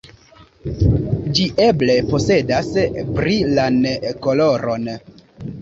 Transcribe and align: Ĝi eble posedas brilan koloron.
Ĝi 1.39 1.45
eble 1.67 1.97
posedas 2.13 2.71
brilan 3.21 3.79
koloron. 4.25 4.91